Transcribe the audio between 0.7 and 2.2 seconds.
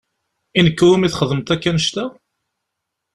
i wumi txedmeḍ akk annect-a?